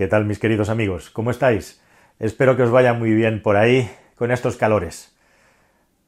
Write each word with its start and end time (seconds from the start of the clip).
¿Qué 0.00 0.08
tal 0.08 0.24
mis 0.24 0.38
queridos 0.38 0.70
amigos? 0.70 1.10
¿Cómo 1.10 1.30
estáis? 1.30 1.78
Espero 2.18 2.56
que 2.56 2.62
os 2.62 2.70
vaya 2.70 2.94
muy 2.94 3.12
bien 3.12 3.42
por 3.42 3.58
ahí 3.58 3.90
con 4.16 4.30
estos 4.30 4.56
calores. 4.56 5.14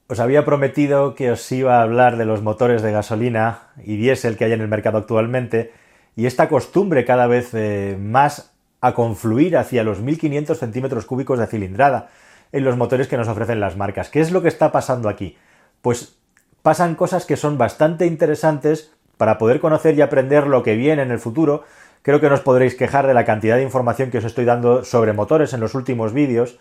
Os 0.06 0.18
había 0.18 0.46
prometido 0.46 1.14
que 1.14 1.30
os 1.30 1.52
iba 1.52 1.76
a 1.76 1.82
hablar 1.82 2.16
de 2.16 2.24
los 2.24 2.40
motores 2.40 2.80
de 2.80 2.90
gasolina 2.90 3.64
y 3.84 3.98
diésel 3.98 4.38
que 4.38 4.46
hay 4.46 4.52
en 4.52 4.62
el 4.62 4.68
mercado 4.68 4.96
actualmente 4.96 5.72
y 6.16 6.24
esta 6.24 6.48
costumbre 6.48 7.04
cada 7.04 7.26
vez 7.26 7.50
eh, 7.52 7.98
más 8.00 8.54
a 8.80 8.94
confluir 8.94 9.58
hacia 9.58 9.84
los 9.84 10.00
1500 10.00 10.58
centímetros 10.58 11.04
cúbicos 11.04 11.38
de 11.38 11.46
cilindrada 11.46 12.08
en 12.50 12.64
los 12.64 12.78
motores 12.78 13.08
que 13.08 13.18
nos 13.18 13.28
ofrecen 13.28 13.60
las 13.60 13.76
marcas. 13.76 14.08
¿Qué 14.08 14.22
es 14.22 14.32
lo 14.32 14.40
que 14.40 14.48
está 14.48 14.72
pasando 14.72 15.10
aquí? 15.10 15.36
Pues 15.82 16.16
pasan 16.62 16.94
cosas 16.94 17.26
que 17.26 17.36
son 17.36 17.58
bastante 17.58 18.06
interesantes 18.06 18.94
para 19.18 19.38
poder 19.38 19.60
conocer 19.60 19.96
y 19.96 20.00
aprender 20.00 20.46
lo 20.46 20.62
que 20.62 20.76
viene 20.76 21.02
en 21.02 21.10
el 21.10 21.18
futuro. 21.18 21.64
Creo 22.02 22.20
que 22.20 22.28
no 22.28 22.34
os 22.34 22.40
podréis 22.40 22.74
quejar 22.74 23.06
de 23.06 23.14
la 23.14 23.24
cantidad 23.24 23.56
de 23.56 23.62
información 23.62 24.10
que 24.10 24.18
os 24.18 24.24
estoy 24.24 24.44
dando 24.44 24.84
sobre 24.84 25.12
motores 25.12 25.54
en 25.54 25.60
los 25.60 25.76
últimos 25.76 26.12
vídeos. 26.12 26.58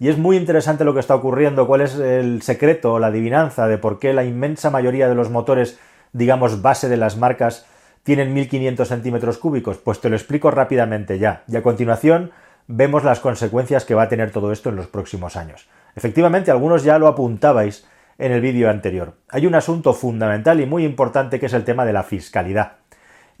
Y 0.00 0.08
es 0.08 0.18
muy 0.18 0.36
interesante 0.36 0.84
lo 0.84 0.94
que 0.94 1.00
está 1.00 1.14
ocurriendo, 1.14 1.66
cuál 1.66 1.82
es 1.82 1.94
el 1.94 2.42
secreto 2.42 2.94
o 2.94 2.98
la 2.98 3.08
adivinanza 3.08 3.68
de 3.68 3.78
por 3.78 4.00
qué 4.00 4.12
la 4.12 4.24
inmensa 4.24 4.70
mayoría 4.70 5.08
de 5.08 5.14
los 5.14 5.30
motores, 5.30 5.78
digamos, 6.12 6.60
base 6.60 6.88
de 6.88 6.96
las 6.96 7.16
marcas, 7.16 7.66
tienen 8.02 8.34
1500 8.34 8.88
centímetros 8.88 9.38
cúbicos. 9.38 9.78
Pues 9.78 10.00
te 10.00 10.08
lo 10.08 10.16
explico 10.16 10.50
rápidamente 10.50 11.18
ya. 11.18 11.44
Y 11.46 11.56
a 11.56 11.62
continuación 11.62 12.32
vemos 12.66 13.04
las 13.04 13.20
consecuencias 13.20 13.84
que 13.84 13.94
va 13.94 14.02
a 14.02 14.08
tener 14.08 14.32
todo 14.32 14.50
esto 14.50 14.70
en 14.70 14.76
los 14.76 14.88
próximos 14.88 15.36
años. 15.36 15.68
Efectivamente, 15.94 16.50
algunos 16.50 16.82
ya 16.82 16.98
lo 16.98 17.06
apuntabais 17.06 17.86
en 18.18 18.32
el 18.32 18.40
vídeo 18.40 18.68
anterior. 18.70 19.14
Hay 19.28 19.46
un 19.46 19.54
asunto 19.54 19.92
fundamental 19.92 20.60
y 20.60 20.66
muy 20.66 20.84
importante 20.84 21.38
que 21.38 21.46
es 21.46 21.52
el 21.52 21.64
tema 21.64 21.84
de 21.84 21.92
la 21.92 22.02
fiscalidad. 22.02 22.79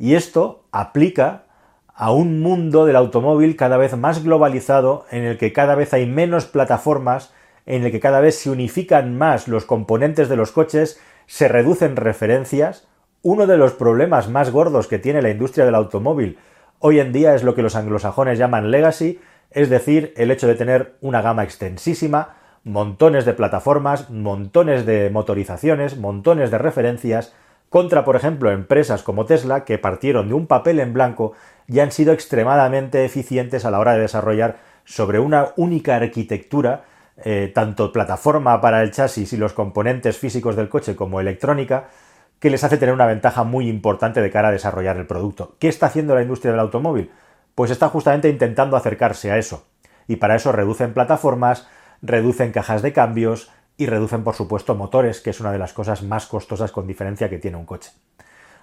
Y 0.00 0.14
esto 0.14 0.64
aplica 0.72 1.44
a 1.94 2.10
un 2.10 2.40
mundo 2.40 2.86
del 2.86 2.96
automóvil 2.96 3.54
cada 3.54 3.76
vez 3.76 3.94
más 3.98 4.24
globalizado, 4.24 5.04
en 5.10 5.24
el 5.24 5.36
que 5.36 5.52
cada 5.52 5.74
vez 5.74 5.92
hay 5.92 6.06
menos 6.06 6.46
plataformas, 6.46 7.34
en 7.66 7.84
el 7.84 7.92
que 7.92 8.00
cada 8.00 8.20
vez 8.20 8.36
se 8.36 8.48
unifican 8.48 9.18
más 9.18 9.46
los 9.46 9.66
componentes 9.66 10.30
de 10.30 10.36
los 10.36 10.52
coches, 10.52 10.98
se 11.26 11.48
reducen 11.48 11.96
referencias. 11.96 12.88
Uno 13.20 13.46
de 13.46 13.58
los 13.58 13.72
problemas 13.74 14.30
más 14.30 14.50
gordos 14.50 14.86
que 14.86 14.98
tiene 14.98 15.20
la 15.20 15.28
industria 15.28 15.66
del 15.66 15.74
automóvil 15.74 16.38
hoy 16.78 16.98
en 16.98 17.12
día 17.12 17.34
es 17.34 17.42
lo 17.42 17.54
que 17.54 17.60
los 17.60 17.76
anglosajones 17.76 18.38
llaman 18.38 18.70
legacy, 18.70 19.20
es 19.50 19.68
decir, 19.68 20.14
el 20.16 20.30
hecho 20.30 20.46
de 20.46 20.54
tener 20.54 20.94
una 21.02 21.20
gama 21.20 21.44
extensísima, 21.44 22.36
montones 22.64 23.26
de 23.26 23.34
plataformas, 23.34 24.08
montones 24.08 24.86
de 24.86 25.10
motorizaciones, 25.10 25.98
montones 25.98 26.50
de 26.50 26.56
referencias, 26.56 27.34
contra, 27.70 28.04
por 28.04 28.16
ejemplo, 28.16 28.50
empresas 28.50 29.02
como 29.02 29.24
Tesla 29.24 29.64
que 29.64 29.78
partieron 29.78 30.28
de 30.28 30.34
un 30.34 30.46
papel 30.46 30.80
en 30.80 30.92
blanco 30.92 31.32
y 31.66 31.78
han 31.78 31.92
sido 31.92 32.12
extremadamente 32.12 33.04
eficientes 33.04 33.64
a 33.64 33.70
la 33.70 33.78
hora 33.78 33.94
de 33.94 34.00
desarrollar 34.00 34.58
sobre 34.84 35.20
una 35.20 35.52
única 35.56 35.94
arquitectura, 35.94 36.82
eh, 37.24 37.50
tanto 37.54 37.92
plataforma 37.92 38.60
para 38.60 38.82
el 38.82 38.90
chasis 38.90 39.32
y 39.32 39.36
los 39.36 39.52
componentes 39.52 40.18
físicos 40.18 40.56
del 40.56 40.68
coche 40.68 40.96
como 40.96 41.20
electrónica, 41.20 41.88
que 42.40 42.50
les 42.50 42.64
hace 42.64 42.76
tener 42.76 42.94
una 42.94 43.06
ventaja 43.06 43.44
muy 43.44 43.68
importante 43.68 44.20
de 44.20 44.30
cara 44.30 44.48
a 44.48 44.52
desarrollar 44.52 44.96
el 44.96 45.06
producto. 45.06 45.54
¿Qué 45.60 45.68
está 45.68 45.86
haciendo 45.86 46.14
la 46.14 46.22
industria 46.22 46.50
del 46.50 46.60
automóvil? 46.60 47.10
Pues 47.54 47.70
está 47.70 47.88
justamente 47.88 48.28
intentando 48.28 48.76
acercarse 48.76 49.30
a 49.30 49.38
eso. 49.38 49.66
Y 50.08 50.16
para 50.16 50.34
eso 50.34 50.50
reducen 50.50 50.92
plataformas, 50.92 51.68
reducen 52.02 52.50
cajas 52.50 52.82
de 52.82 52.92
cambios 52.92 53.52
y 53.80 53.86
reducen, 53.86 54.24
por 54.24 54.34
supuesto, 54.34 54.74
motores, 54.74 55.22
que 55.22 55.30
es 55.30 55.40
una 55.40 55.52
de 55.52 55.58
las 55.58 55.72
cosas 55.72 56.02
más 56.02 56.26
costosas 56.26 56.70
con 56.70 56.86
diferencia 56.86 57.30
que 57.30 57.38
tiene 57.38 57.56
un 57.56 57.64
coche. 57.64 57.92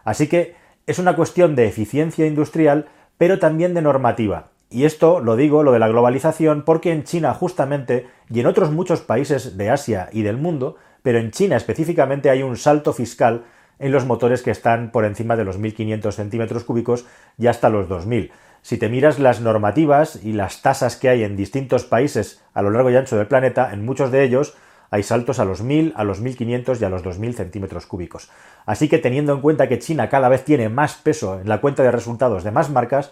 Así 0.04 0.28
que 0.28 0.54
es 0.86 1.00
una 1.00 1.16
cuestión 1.16 1.56
de 1.56 1.68
eficiencia 1.68 2.28
industrial, 2.28 2.86
pero 3.18 3.40
también 3.40 3.74
de 3.74 3.82
normativa. 3.82 4.50
Y 4.70 4.86
esto 4.86 5.20
lo 5.20 5.36
digo, 5.36 5.64
lo 5.64 5.72
de 5.72 5.80
la 5.80 5.88
globalización, 5.88 6.62
porque 6.62 6.92
en 6.92 7.04
China 7.04 7.34
justamente, 7.34 8.06
y 8.30 8.42
en 8.42 8.46
otros 8.46 8.70
muchos 8.70 9.02
países 9.02 9.58
de 9.58 9.72
Asia 9.72 10.08
y 10.12 10.22
del 10.22 10.38
mundo, 10.38 10.76
pero 11.02 11.18
en 11.18 11.32
China 11.32 11.58
específicamente 11.58 12.30
hay 12.30 12.44
un 12.44 12.56
salto 12.56 12.94
fiscal 12.94 13.46
en 13.80 13.92
los 13.92 14.06
motores 14.06 14.44
que 14.44 14.52
están 14.52 14.92
por 14.92 15.04
encima 15.04 15.36
de 15.36 15.46
los 15.46 15.60
1.500 15.60 16.12
centímetros 16.12 16.64
cúbicos 16.64 17.08
y 17.40 17.48
hasta 17.48 17.70
los 17.70 17.90
2.000. 17.90 18.30
Si 18.62 18.78
te 18.78 18.88
miras 18.88 19.18
las 19.18 19.42
normativas 19.42 20.24
y 20.24 20.34
las 20.34 20.62
tasas 20.62 20.96
que 20.96 21.10
hay 21.10 21.24
en 21.24 21.36
distintos 21.36 21.86
países 21.86 22.44
a 22.54 22.62
lo 22.62 22.70
largo 22.70 22.92
y 22.92 22.96
ancho 22.96 23.18
del 23.18 23.26
planeta, 23.26 23.74
en 23.74 23.84
muchos 23.84 24.12
de 24.12 24.24
ellos 24.24 24.56
hay 24.90 25.04
saltos 25.04 25.40
a 25.40 25.46
los 25.46 25.62
1000, 25.62 25.94
a 25.96 26.04
los 26.04 26.22
1500 26.22 26.82
y 26.82 26.86
a 26.86 26.90
los 26.90 27.04
2000 27.04 27.36
centímetros 27.36 27.86
cúbicos. 27.86 28.30
Así 28.66 28.90
que 28.90 28.98
teniendo 28.98 29.34
en 29.34 29.42
cuenta 29.42 29.68
que 29.68 29.80
China 29.80 30.10
cada 30.10 30.30
vez 30.30 30.44
tiene 30.44 30.70
más 30.70 30.96
peso 30.96 31.40
en 31.40 31.50
la 31.50 31.62
cuenta 31.62 31.84
de 31.84 31.92
resultados 31.92 32.44
de 32.44 32.52
más 32.52 32.70
marcas, 32.70 33.12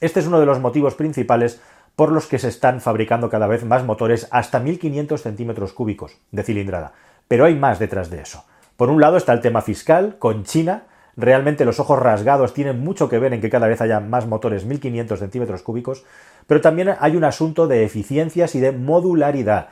este 0.00 0.20
es 0.20 0.26
uno 0.26 0.40
de 0.40 0.46
los 0.46 0.60
motivos 0.60 0.94
principales 0.94 1.60
por 1.96 2.12
los 2.12 2.26
que 2.26 2.38
se 2.38 2.48
están 2.48 2.80
fabricando 2.80 3.28
cada 3.28 3.46
vez 3.46 3.64
más 3.64 3.84
motores 3.84 4.28
hasta 4.30 4.60
1500 4.60 5.20
centímetros 5.20 5.72
cúbicos 5.72 6.16
de 6.30 6.42
cilindrada. 6.42 6.92
Pero 7.28 7.44
hay 7.44 7.54
más 7.54 7.78
detrás 7.78 8.10
de 8.10 8.22
eso. 8.22 8.44
Por 8.76 8.88
un 8.88 9.00
lado 9.00 9.16
está 9.16 9.32
el 9.32 9.40
tema 9.40 9.60
fiscal, 9.60 10.16
con 10.18 10.44
China, 10.44 10.84
Realmente 11.16 11.66
los 11.66 11.80
ojos 11.80 11.98
rasgados 11.98 12.54
tienen 12.54 12.80
mucho 12.80 13.10
que 13.10 13.18
ver 13.18 13.34
en 13.34 13.42
que 13.42 13.50
cada 13.50 13.66
vez 13.66 13.82
haya 13.82 14.00
más 14.00 14.26
motores 14.26 14.64
1500 14.64 15.18
centímetros 15.18 15.62
cúbicos, 15.62 16.04
pero 16.46 16.62
también 16.62 16.94
hay 16.98 17.16
un 17.16 17.24
asunto 17.24 17.66
de 17.66 17.84
eficiencias 17.84 18.54
y 18.54 18.60
de 18.60 18.72
modularidad. 18.72 19.68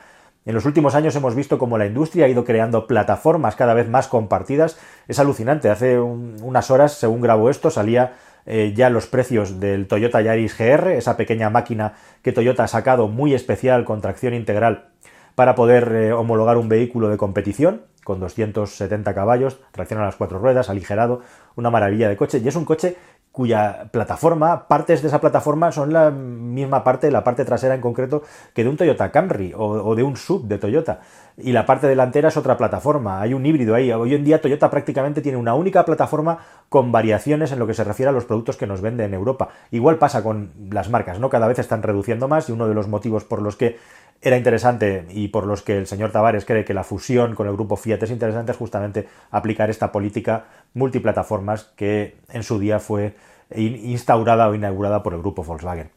En 0.49 0.55
los 0.55 0.65
últimos 0.65 0.95
años 0.95 1.15
hemos 1.15 1.35
visto 1.35 1.59
cómo 1.59 1.77
la 1.77 1.85
industria 1.85 2.25
ha 2.25 2.27
ido 2.27 2.43
creando 2.43 2.87
plataformas 2.87 3.55
cada 3.55 3.75
vez 3.75 3.87
más 3.87 4.07
compartidas. 4.07 4.79
Es 5.07 5.19
alucinante. 5.19 5.69
Hace 5.69 5.99
unas 5.99 6.71
horas, 6.71 6.93
según 6.93 7.21
grabo 7.21 7.51
esto, 7.51 7.69
salía 7.69 8.13
eh, 8.47 8.73
ya 8.75 8.89
los 8.89 9.05
precios 9.05 9.59
del 9.59 9.87
Toyota 9.87 10.21
Yaris 10.21 10.57
GR, 10.57 10.93
esa 10.93 11.17
pequeña 11.17 11.51
máquina 11.51 11.93
que 12.23 12.31
Toyota 12.31 12.63
ha 12.63 12.67
sacado 12.67 13.07
muy 13.07 13.35
especial 13.35 13.85
con 13.85 14.01
tracción 14.01 14.33
integral 14.33 14.87
para 15.35 15.53
poder 15.53 15.91
eh, 15.93 16.13
homologar 16.13 16.57
un 16.57 16.67
vehículo 16.67 17.09
de 17.09 17.17
competición 17.17 17.83
con 18.03 18.19
270 18.19 19.13
caballos, 19.13 19.59
tracción 19.71 20.01
a 20.01 20.05
las 20.05 20.15
cuatro 20.15 20.39
ruedas, 20.39 20.67
aligerado, 20.71 21.21
una 21.57 21.69
maravilla 21.69 22.09
de 22.09 22.17
coche. 22.17 22.39
Y 22.43 22.47
es 22.47 22.55
un 22.55 22.65
coche 22.65 22.97
cuya 23.39 23.87
plataforma, 23.93 24.67
partes 24.67 25.01
de 25.01 25.07
esa 25.07 25.21
plataforma 25.21 25.71
son 25.71 25.93
la 25.93 26.11
misma 26.11 26.83
parte, 26.83 27.09
la 27.09 27.23
parte 27.23 27.45
trasera 27.45 27.73
en 27.73 27.79
concreto, 27.79 28.21
que 28.53 28.65
de 28.65 28.69
un 28.69 28.75
Toyota 28.75 29.13
Camry 29.13 29.53
o, 29.55 29.95
de 29.95 30.03
un 30.03 30.17
sub 30.17 30.45
de 30.45 30.57
Toyota. 30.57 30.99
Y 31.41 31.53
la 31.53 31.65
parte 31.65 31.87
delantera 31.87 32.27
es 32.27 32.37
otra 32.37 32.57
plataforma, 32.57 33.21
hay 33.21 33.33
un 33.33 33.45
híbrido 33.45 33.73
ahí. 33.73 33.91
Hoy 33.91 34.13
en 34.13 34.23
día 34.23 34.41
Toyota 34.41 34.69
prácticamente 34.69 35.21
tiene 35.21 35.37
una 35.37 35.53
única 35.53 35.85
plataforma 35.85 36.39
con 36.67 36.91
variaciones 36.91 37.51
en 37.51 37.59
lo 37.59 37.67
que 37.67 37.73
se 37.73 37.83
refiere 37.83 38.09
a 38.09 38.11
los 38.11 38.25
productos 38.25 38.57
que 38.57 38.67
nos 38.67 38.81
vende 38.81 39.05
en 39.05 39.13
Europa. 39.13 39.49
Igual 39.71 39.97
pasa 39.97 40.21
con 40.21 40.51
las 40.69 40.89
marcas, 40.89 41.19
¿no? 41.19 41.29
Cada 41.29 41.47
vez 41.47 41.59
están 41.59 41.81
reduciendo 41.81 42.27
más 42.27 42.49
y 42.49 42.51
uno 42.51 42.67
de 42.67 42.73
los 42.73 42.87
motivos 42.87 43.23
por 43.23 43.41
los 43.41 43.55
que 43.55 43.77
era 44.21 44.35
interesante 44.35 45.05
y 45.09 45.29
por 45.29 45.45
los 45.45 45.61
que 45.61 45.77
el 45.77 45.87
señor 45.87 46.11
Tavares 46.11 46.43
cree 46.43 46.65
que 46.65 46.73
la 46.73 46.83
fusión 46.83 47.35
con 47.35 47.47
el 47.47 47.53
grupo 47.53 47.77
Fiat 47.77 48.03
es 48.03 48.11
interesante 48.11 48.51
es 48.51 48.57
justamente 48.57 49.07
aplicar 49.31 49.69
esta 49.69 49.93
política 49.93 50.45
multiplataformas 50.73 51.71
que 51.75 52.17
en 52.29 52.43
su 52.43 52.59
día 52.59 52.79
fue 52.79 53.15
instaurada 53.55 54.49
o 54.49 54.55
inaugurada 54.55 55.03
por 55.03 55.13
el 55.13 55.21
grupo 55.21 55.43
Volkswagen. 55.43 55.89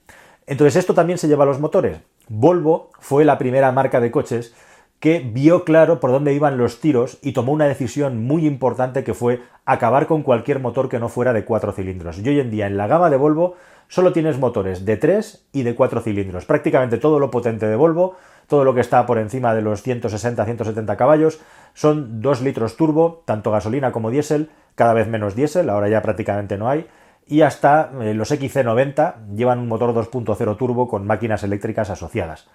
Entonces 0.46 0.76
esto 0.76 0.94
también 0.94 1.18
se 1.18 1.26
lleva 1.26 1.42
a 1.42 1.46
los 1.46 1.58
motores. 1.58 1.98
Volvo 2.28 2.90
fue 3.00 3.24
la 3.24 3.38
primera 3.38 3.72
marca 3.72 4.00
de 4.00 4.10
coches 4.12 4.54
que 5.02 5.18
vio 5.18 5.64
claro 5.64 5.98
por 5.98 6.12
dónde 6.12 6.32
iban 6.32 6.56
los 6.56 6.78
tiros 6.78 7.18
y 7.22 7.32
tomó 7.32 7.50
una 7.50 7.64
decisión 7.66 8.22
muy 8.22 8.46
importante 8.46 9.02
que 9.02 9.14
fue 9.14 9.42
acabar 9.64 10.06
con 10.06 10.22
cualquier 10.22 10.60
motor 10.60 10.88
que 10.88 11.00
no 11.00 11.08
fuera 11.08 11.32
de 11.32 11.44
cuatro 11.44 11.72
cilindros. 11.72 12.20
Y 12.20 12.28
hoy 12.28 12.38
en 12.38 12.52
día 12.52 12.68
en 12.68 12.76
la 12.76 12.86
gama 12.86 13.10
de 13.10 13.16
Volvo 13.16 13.56
solo 13.88 14.12
tienes 14.12 14.38
motores 14.38 14.84
de 14.84 14.96
3 14.96 15.48
y 15.52 15.64
de 15.64 15.74
4 15.74 16.02
cilindros. 16.02 16.44
Prácticamente 16.44 16.98
todo 16.98 17.18
lo 17.18 17.32
potente 17.32 17.66
de 17.66 17.74
Volvo, 17.74 18.14
todo 18.46 18.62
lo 18.62 18.74
que 18.74 18.80
está 18.80 19.04
por 19.04 19.18
encima 19.18 19.56
de 19.56 19.62
los 19.62 19.84
160-170 19.84 20.94
caballos, 20.94 21.40
son 21.74 22.22
2 22.22 22.42
litros 22.42 22.76
turbo, 22.76 23.24
tanto 23.24 23.50
gasolina 23.50 23.90
como 23.90 24.08
diésel, 24.08 24.50
cada 24.76 24.94
vez 24.94 25.08
menos 25.08 25.34
diésel, 25.34 25.68
ahora 25.68 25.88
ya 25.88 26.00
prácticamente 26.00 26.56
no 26.56 26.68
hay, 26.68 26.86
y 27.26 27.40
hasta 27.40 27.90
eh, 28.02 28.14
los 28.14 28.30
XC90 28.30 29.34
llevan 29.34 29.58
un 29.58 29.66
motor 29.66 29.92
2.0 29.92 30.56
turbo 30.56 30.86
con 30.86 31.08
máquinas 31.08 31.42
eléctricas 31.42 31.90
asociadas. 31.90 32.48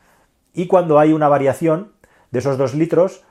Y 0.54 0.68
cuando 0.68 0.98
hay 0.98 1.12
una 1.12 1.28
variación 1.28 1.97
de 2.32 2.40
esos 2.40 2.58
2 2.58 2.74
litros, 2.76 3.24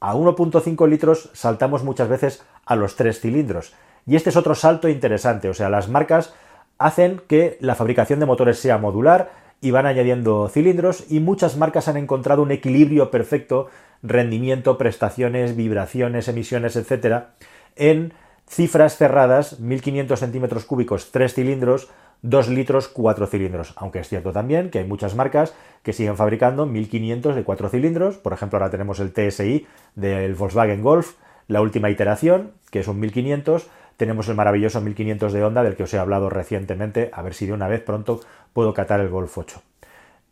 a 0.00 0.14
1.5 0.14 0.88
litros 0.88 1.30
saltamos 1.32 1.84
muchas 1.84 2.08
veces 2.08 2.44
a 2.66 2.76
los 2.76 2.96
3 2.96 3.20
cilindros. 3.20 3.74
Y 4.06 4.16
este 4.16 4.30
es 4.30 4.36
otro 4.36 4.54
salto 4.54 4.88
interesante, 4.88 5.48
o 5.48 5.54
sea, 5.54 5.68
las 5.68 5.88
marcas 5.88 6.34
hacen 6.78 7.20
que 7.28 7.56
la 7.60 7.76
fabricación 7.76 8.18
de 8.18 8.26
motores 8.26 8.58
sea 8.58 8.78
modular 8.78 9.30
y 9.60 9.70
van 9.70 9.86
añadiendo 9.86 10.48
cilindros 10.48 11.04
y 11.08 11.20
muchas 11.20 11.56
marcas 11.56 11.86
han 11.86 11.96
encontrado 11.96 12.42
un 12.42 12.50
equilibrio 12.50 13.12
perfecto, 13.12 13.68
rendimiento, 14.02 14.76
prestaciones, 14.76 15.54
vibraciones, 15.54 16.26
emisiones, 16.26 16.74
etcétera, 16.74 17.34
en 17.76 18.12
cifras 18.48 18.96
cerradas, 18.96 19.60
1500 19.60 20.18
centímetros 20.18 20.64
cúbicos, 20.64 21.12
3 21.12 21.32
cilindros, 21.32 21.88
2 22.22 22.48
litros, 22.48 22.88
4 22.88 23.26
cilindros. 23.26 23.74
Aunque 23.76 23.98
es 23.98 24.08
cierto 24.08 24.32
también 24.32 24.70
que 24.70 24.78
hay 24.78 24.86
muchas 24.86 25.14
marcas 25.14 25.54
que 25.82 25.92
siguen 25.92 26.16
fabricando 26.16 26.66
1500 26.66 27.34
de 27.34 27.44
4 27.44 27.68
cilindros. 27.68 28.16
Por 28.16 28.32
ejemplo, 28.32 28.58
ahora 28.58 28.70
tenemos 28.70 29.00
el 29.00 29.12
TSI 29.12 29.66
del 29.96 30.34
Volkswagen 30.34 30.82
Golf, 30.82 31.14
la 31.48 31.60
última 31.60 31.90
iteración, 31.90 32.52
que 32.70 32.80
es 32.80 32.88
un 32.88 33.00
1500, 33.00 33.68
tenemos 33.96 34.28
el 34.28 34.36
maravilloso 34.36 34.80
1500 34.80 35.32
de 35.32 35.44
Honda 35.44 35.62
del 35.62 35.76
que 35.76 35.82
os 35.82 35.94
he 35.94 35.98
hablado 35.98 36.30
recientemente, 36.30 37.10
a 37.12 37.22
ver 37.22 37.34
si 37.34 37.46
de 37.46 37.52
una 37.52 37.68
vez 37.68 37.82
pronto 37.82 38.20
puedo 38.52 38.72
catar 38.72 39.00
el 39.00 39.08
Golf 39.08 39.36
8. 39.36 39.62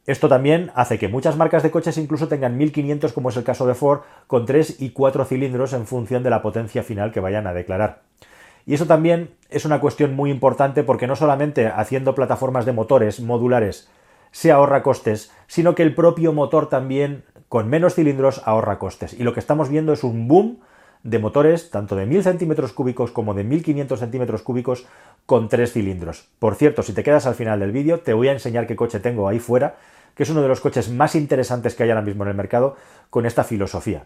Esto 0.07 0.29
también 0.29 0.73
hace 0.75 0.99
que 0.99 1.09
muchas 1.09 1.37
marcas 1.37 1.63
de 1.63 1.71
coches 1.71 1.99
incluso 1.99 2.27
tengan 2.27 2.57
1500, 2.57 3.13
como 3.13 3.29
es 3.29 3.37
el 3.37 3.45
caso 3.45 3.67
de 3.67 3.75
Ford, 3.75 4.01
con 4.27 4.47
3 4.47 4.81
y 4.81 4.91
4 4.91 5.25
cilindros 5.25 5.73
en 5.73 5.87
función 5.87 6.23
de 6.23 6.31
la 6.31 6.43
potencia 6.43 6.83
final 6.83 7.13
que 7.13 7.21
vayan 7.21 7.47
a 7.47 7.53
declarar. 7.53 8.01
Y 8.67 8.75
eso 8.75 8.87
también 8.87 9.31
es 9.49 9.65
una 9.65 9.81
cuestión 9.81 10.15
muy 10.15 10.31
importante 10.31 10.83
porque 10.83 11.07
no 11.07 11.17
solamente 11.17 11.67
haciendo 11.67 12.15
plataformas 12.15 12.67
de 12.67 12.73
motores 12.73 13.21
modulares 13.21 13.89
se 14.33 14.53
ahorra 14.53 14.83
costes, 14.83 15.33
sino 15.47 15.75
que 15.75 15.83
el 15.83 15.95
propio 15.95 16.33
motor 16.33 16.69
también 16.69 17.25
con 17.49 17.69
menos 17.69 17.95
cilindros 17.95 18.43
ahorra 18.45 18.79
costes. 18.79 19.13
Y 19.15 19.25
lo 19.25 19.35
que 19.35 19.41
estamos 19.41 19.69
viendo 19.69 19.93
es 19.93 20.05
un 20.05 20.29
boom 20.29 20.61
de 21.03 21.19
motores 21.19 21.71
tanto 21.71 21.97
de 21.97 22.07
1000 22.07 22.23
centímetros 22.23 22.73
cúbicos 22.73 23.11
como 23.11 23.35
de 23.35 23.45
1500 23.45 23.99
centímetros 23.99 24.43
cúbicos 24.43 24.87
con 25.27 25.49
tres 25.49 25.73
cilindros. 25.73 26.29
Por 26.39 26.55
cierto, 26.55 26.83
si 26.83 26.93
te 26.93 27.03
quedas 27.03 27.27
al 27.27 27.35
final 27.35 27.61
del 27.61 27.73
vídeo, 27.73 28.01
te 28.01 28.13
voy 28.13 28.29
a 28.29 28.33
enseñar 28.33 28.67
qué 28.67 28.77
coche 28.77 29.01
tengo 29.01 29.29
ahí 29.29 29.39
fuera, 29.39 29.77
que 30.15 30.25
es 30.25 30.31
uno 30.31 30.43
de 30.43 30.49
los 30.49 30.61
coches 30.61 30.91
más 30.91 31.15
interesantes 31.15 31.75
que 31.75 31.85
hay 31.85 31.91
ahora 31.91 32.03
mismo 32.03 32.25
en 32.25 32.31
el 32.31 32.37
mercado 32.37 32.77
con 33.09 33.27
esta 33.27 33.45
filosofía. 33.45 34.05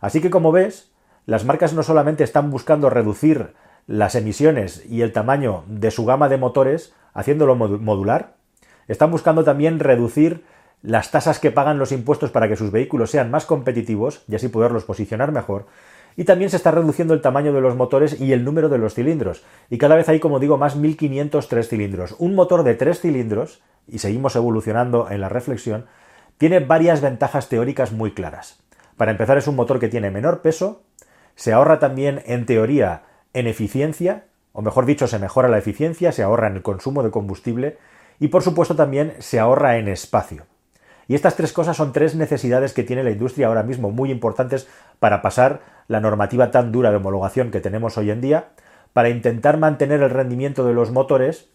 Así 0.00 0.20
que 0.20 0.30
como 0.30 0.52
ves, 0.52 0.90
las 1.26 1.44
marcas 1.44 1.74
no 1.74 1.82
solamente 1.82 2.24
están 2.24 2.50
buscando 2.50 2.88
reducir 2.88 3.52
las 3.90 4.14
emisiones 4.14 4.84
y 4.88 5.02
el 5.02 5.12
tamaño 5.12 5.64
de 5.66 5.90
su 5.90 6.06
gama 6.06 6.28
de 6.28 6.36
motores 6.36 6.94
haciéndolo 7.12 7.56
modular, 7.56 8.34
están 8.86 9.10
buscando 9.10 9.42
también 9.42 9.80
reducir 9.80 10.44
las 10.80 11.10
tasas 11.10 11.40
que 11.40 11.50
pagan 11.50 11.80
los 11.80 11.90
impuestos 11.90 12.30
para 12.30 12.46
que 12.46 12.54
sus 12.54 12.70
vehículos 12.70 13.10
sean 13.10 13.32
más 13.32 13.46
competitivos 13.46 14.22
y 14.28 14.36
así 14.36 14.46
poderlos 14.46 14.84
posicionar 14.84 15.32
mejor. 15.32 15.66
Y 16.16 16.22
también 16.22 16.50
se 16.50 16.56
está 16.56 16.70
reduciendo 16.70 17.14
el 17.14 17.20
tamaño 17.20 17.52
de 17.52 17.60
los 17.60 17.74
motores 17.74 18.20
y 18.20 18.32
el 18.32 18.44
número 18.44 18.68
de 18.68 18.78
los 18.78 18.94
cilindros. 18.94 19.42
Y 19.70 19.78
cada 19.78 19.96
vez 19.96 20.08
hay, 20.08 20.20
como 20.20 20.38
digo, 20.38 20.56
más 20.56 20.76
1503 20.76 21.68
cilindros. 21.68 22.14
Un 22.20 22.36
motor 22.36 22.62
de 22.62 22.74
3 22.74 23.00
cilindros, 23.00 23.60
y 23.88 23.98
seguimos 23.98 24.36
evolucionando 24.36 25.10
en 25.10 25.20
la 25.20 25.28
reflexión, 25.28 25.86
tiene 26.38 26.60
varias 26.60 27.00
ventajas 27.00 27.48
teóricas 27.48 27.90
muy 27.90 28.12
claras. 28.12 28.62
Para 28.96 29.10
empezar, 29.10 29.36
es 29.36 29.48
un 29.48 29.56
motor 29.56 29.80
que 29.80 29.88
tiene 29.88 30.12
menor 30.12 30.42
peso, 30.42 30.82
se 31.34 31.52
ahorra 31.52 31.80
también, 31.80 32.22
en 32.26 32.46
teoría, 32.46 33.02
en 33.34 33.46
eficiencia, 33.46 34.24
o 34.52 34.62
mejor 34.62 34.86
dicho, 34.86 35.06
se 35.06 35.18
mejora 35.18 35.48
la 35.48 35.58
eficiencia, 35.58 36.12
se 36.12 36.22
ahorra 36.22 36.48
en 36.48 36.56
el 36.56 36.62
consumo 36.62 37.02
de 37.02 37.10
combustible 37.10 37.78
y 38.18 38.28
por 38.28 38.42
supuesto 38.42 38.76
también 38.76 39.14
se 39.18 39.38
ahorra 39.38 39.78
en 39.78 39.88
espacio. 39.88 40.44
Y 41.08 41.14
estas 41.14 41.34
tres 41.34 41.52
cosas 41.52 41.76
son 41.76 41.92
tres 41.92 42.14
necesidades 42.14 42.72
que 42.72 42.84
tiene 42.84 43.02
la 43.02 43.10
industria 43.10 43.48
ahora 43.48 43.64
mismo 43.64 43.90
muy 43.90 44.12
importantes 44.12 44.68
para 45.00 45.22
pasar 45.22 45.60
la 45.88 46.00
normativa 46.00 46.52
tan 46.52 46.70
dura 46.70 46.90
de 46.90 46.98
homologación 46.98 47.50
que 47.50 47.60
tenemos 47.60 47.98
hoy 47.98 48.10
en 48.10 48.20
día, 48.20 48.50
para 48.92 49.08
intentar 49.08 49.58
mantener 49.58 50.02
el 50.02 50.10
rendimiento 50.10 50.64
de 50.64 50.74
los 50.74 50.92
motores, 50.92 51.48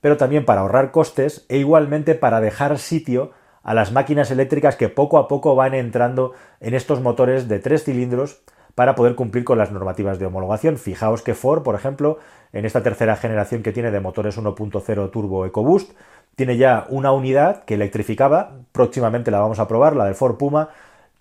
pero 0.00 0.16
también 0.16 0.44
para 0.44 0.62
ahorrar 0.62 0.90
costes 0.90 1.44
e 1.48 1.58
igualmente 1.58 2.14
para 2.14 2.40
dejar 2.40 2.78
sitio 2.78 3.32
a 3.62 3.74
las 3.74 3.92
máquinas 3.92 4.30
eléctricas 4.30 4.76
que 4.76 4.88
poco 4.88 5.18
a 5.18 5.28
poco 5.28 5.54
van 5.54 5.74
entrando 5.74 6.32
en 6.60 6.74
estos 6.74 7.00
motores 7.00 7.48
de 7.48 7.58
tres 7.58 7.84
cilindros 7.84 8.42
para 8.74 8.94
poder 8.94 9.14
cumplir 9.14 9.44
con 9.44 9.58
las 9.58 9.70
normativas 9.70 10.18
de 10.18 10.26
homologación. 10.26 10.78
Fijaos 10.78 11.22
que 11.22 11.34
Ford, 11.34 11.62
por 11.62 11.74
ejemplo, 11.74 12.18
en 12.52 12.64
esta 12.64 12.82
tercera 12.82 13.16
generación 13.16 13.62
que 13.62 13.72
tiene 13.72 13.90
de 13.90 14.00
motores 14.00 14.38
1.0 14.38 15.10
turbo 15.10 15.46
EcoBoost, 15.46 15.92
tiene 16.36 16.56
ya 16.56 16.86
una 16.88 17.12
unidad 17.12 17.64
que 17.64 17.74
electrificaba, 17.74 18.52
próximamente 18.72 19.30
la 19.30 19.40
vamos 19.40 19.58
a 19.58 19.68
probar, 19.68 19.94
la 19.94 20.06
del 20.06 20.14
Ford 20.14 20.36
Puma, 20.36 20.70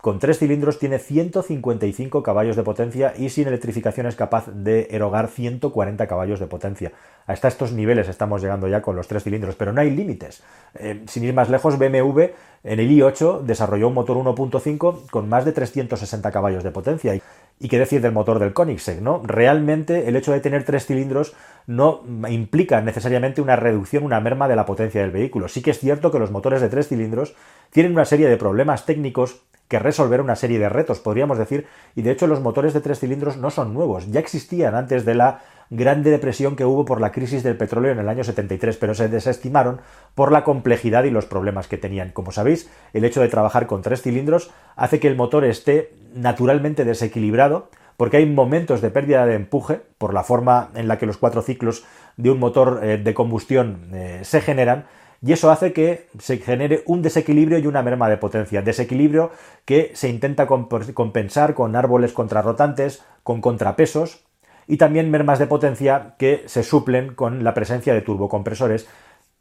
con 0.03 0.19
tres 0.19 0.38
cilindros 0.38 0.79
tiene 0.79 1.00
155 1.00 2.23
caballos 2.23 2.57
de 2.57 2.63
potencia 2.63 3.13
y 3.17 3.29
sin 3.29 3.47
electrificación 3.47 4.05
es 4.05 4.17
capaz 4.17 4.47
de 4.53 4.89
erogar 4.91 5.29
140 5.29 6.07
caballos 6.07 6.41
de 6.41 6.47
potencia. 6.47 6.91
Hasta 7.25 7.47
estos 7.47 7.71
niveles 7.71 8.09
estamos 8.09 8.41
llegando 8.41 8.67
ya 8.67 8.81
con 8.81 8.97
los 8.97 9.07
tres 9.07 9.23
cilindros, 9.23 9.55
pero 9.55 9.71
no 9.71 9.79
hay 9.79 9.91
límites. 9.91 10.44
Eh, 10.75 11.05
sin 11.07 11.23
ir 11.23 11.33
más 11.33 11.50
lejos, 11.50 11.79
BMW 11.79 12.19
en 12.65 12.79
el 12.81 12.91
i8 12.91 13.44
desarrolló 13.44 13.88
un 13.88 13.94
motor 13.94 14.17
1.5 14.17 15.09
con 15.09 15.29
más 15.29 15.45
de 15.45 15.53
360 15.53 16.31
caballos 16.31 16.65
de 16.65 16.71
potencia. 16.71 17.17
Y 17.59 17.69
qué 17.69 17.79
decir 17.79 18.01
del 18.01 18.11
motor 18.11 18.39
del 18.39 18.53
Koenigsegg, 18.53 19.01
¿no? 19.01 19.21
Realmente 19.23 20.07
el 20.09 20.15
hecho 20.15 20.33
de 20.33 20.41
tener 20.41 20.65
tres 20.65 20.85
cilindros 20.85 21.33
no 21.65 22.03
implica 22.29 22.81
necesariamente 22.81 23.41
una 23.41 23.55
reducción, 23.55 24.03
una 24.03 24.19
merma 24.19 24.47
de 24.47 24.55
la 24.55 24.65
potencia 24.65 25.01
del 25.01 25.11
vehículo. 25.11 25.47
Sí 25.47 25.61
que 25.61 25.71
es 25.71 25.79
cierto 25.79 26.11
que 26.11 26.19
los 26.19 26.31
motores 26.31 26.61
de 26.61 26.69
tres 26.69 26.89
cilindros 26.89 27.35
tienen 27.71 27.94
una 27.94 28.05
serie 28.05 28.27
de 28.27 28.38
problemas 28.38 28.85
técnicos 28.85 29.41
que 29.67 29.79
resolver 29.79 30.21
una 30.21 30.35
serie 30.35 30.59
de 30.59 30.69
retos, 30.69 31.00
podríamos 31.00 31.38
decir, 31.38 31.65
y 31.95 32.01
de 32.01 32.11
hecho 32.11 32.27
los 32.27 32.41
motores 32.41 32.73
de 32.73 32.81
tres 32.81 33.00
cilindros 33.00 33.38
no 33.38 33.50
son 33.50 33.73
nuevos, 33.73 34.11
ya 34.11 34.19
existían 34.19 34.75
antes 34.75 35.05
de 35.05 35.15
la 35.15 35.41
grande 35.75 36.11
depresión 36.11 36.55
que 36.55 36.65
hubo 36.65 36.85
por 36.85 37.01
la 37.01 37.11
crisis 37.11 37.41
del 37.43 37.57
petróleo 37.57 37.91
en 37.91 37.99
el 37.99 38.07
año 38.07 38.23
73, 38.23 38.77
pero 38.77 38.93
se 38.93 39.09
desestimaron 39.09 39.81
por 40.13 40.31
la 40.31 40.43
complejidad 40.43 41.03
y 41.03 41.09
los 41.09 41.25
problemas 41.25 41.67
que 41.67 41.77
tenían. 41.77 42.11
Como 42.11 42.31
sabéis, 42.31 42.69
el 42.93 43.05
hecho 43.05 43.21
de 43.21 43.27
trabajar 43.27 43.65
con 43.65 43.81
tres 43.81 44.01
cilindros 44.01 44.51
hace 44.75 44.99
que 44.99 45.07
el 45.07 45.15
motor 45.15 45.45
esté 45.45 45.93
naturalmente 46.13 46.85
desequilibrado, 46.85 47.69
porque 47.97 48.17
hay 48.17 48.25
momentos 48.25 48.81
de 48.81 48.91
pérdida 48.91 49.25
de 49.25 49.35
empuje 49.35 49.81
por 49.97 50.13
la 50.13 50.23
forma 50.23 50.69
en 50.75 50.87
la 50.87 50.97
que 50.97 51.05
los 51.05 51.17
cuatro 51.17 51.41
ciclos 51.41 51.83
de 52.17 52.29
un 52.29 52.39
motor 52.39 52.81
eh, 52.83 52.97
de 52.97 53.13
combustión 53.13 53.89
eh, 53.93 54.19
se 54.23 54.41
generan, 54.41 54.85
y 55.25 55.31
eso 55.31 55.49
hace 55.49 55.71
que 55.71 56.07
se 56.19 56.37
genere 56.37 56.83
un 56.85 57.01
desequilibrio 57.01 57.57
y 57.57 57.65
una 57.65 57.81
merma 57.81 58.09
de 58.09 58.17
potencia. 58.17 58.61
Desequilibrio 58.61 59.31
que 59.63 59.91
se 59.95 60.09
intenta 60.09 60.47
compensar 60.47 61.53
con 61.53 61.77
árboles 61.77 62.11
contrarrotantes, 62.11 63.03
con 63.23 63.39
contrapesos 63.39 64.25
y 64.68 64.77
también 64.77 65.12
mermas 65.12 65.39
de 65.39 65.48
potencia 65.48 66.15
que 66.18 66.44
se 66.48 66.63
suplen 66.63 67.15
con 67.15 67.44
la 67.44 67.54
presencia 67.54 67.94
de 67.94 68.01
turbocompresores 68.01 68.88